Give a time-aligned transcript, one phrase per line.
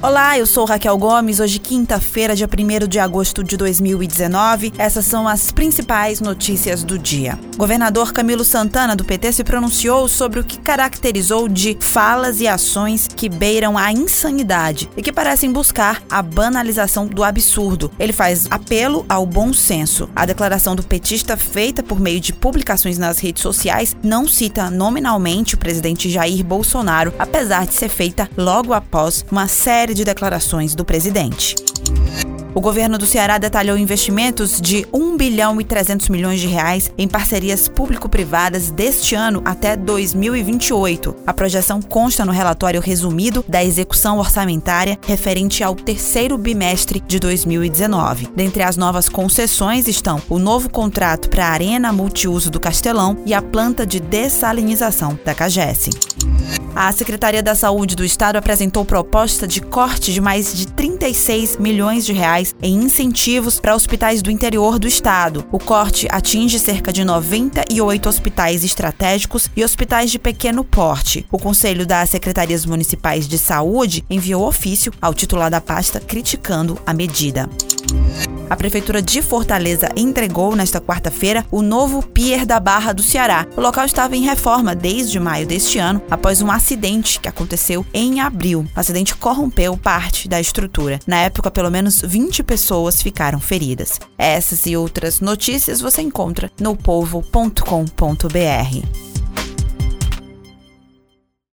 [0.00, 1.40] Olá, eu sou Raquel Gomes.
[1.40, 4.72] Hoje, quinta-feira, dia 1 de agosto de 2019.
[4.78, 7.36] Essas são as principais notícias do dia.
[7.56, 13.08] Governador Camilo Santana, do PT, se pronunciou sobre o que caracterizou de falas e ações
[13.08, 17.90] que beiram a insanidade e que parecem buscar a banalização do absurdo.
[17.98, 20.08] Ele faz apelo ao bom senso.
[20.14, 25.56] A declaração do petista, feita por meio de publicações nas redes sociais, não cita nominalmente
[25.56, 30.84] o presidente Jair Bolsonaro, apesar de ser feita logo após uma série de declarações do
[30.84, 31.56] presidente.
[32.54, 37.06] O governo do Ceará detalhou investimentos de 1 bilhão e 300 milhões de reais em
[37.06, 41.14] parcerias público-privadas deste ano até 2028.
[41.26, 48.28] A projeção consta no relatório resumido da execução orçamentária referente ao terceiro bimestre de 2019.
[48.34, 53.34] Dentre as novas concessões estão o novo contrato para a Arena Multiuso do Castelão e
[53.34, 55.90] a planta de dessalinização da Cagesse.
[56.74, 62.06] A Secretaria da Saúde do Estado apresentou proposta de corte de mais de 36 milhões
[62.06, 65.44] de reais em incentivos para hospitais do interior do estado.
[65.50, 71.26] O corte atinge cerca de 98 hospitais estratégicos e hospitais de pequeno porte.
[71.32, 76.94] O Conselho das Secretarias Municipais de Saúde enviou ofício ao titular da pasta criticando a
[76.94, 77.48] medida.
[78.50, 83.46] A Prefeitura de Fortaleza entregou nesta quarta-feira o novo Pier da Barra do Ceará.
[83.56, 88.20] O local estava em reforma desde maio deste ano, após um acidente que aconteceu em
[88.20, 88.66] abril.
[88.74, 90.98] O acidente corrompeu parte da estrutura.
[91.06, 94.00] Na época, pelo menos 20 pessoas ficaram feridas.
[94.16, 97.58] Essas e outras notícias você encontra no povo.com.br.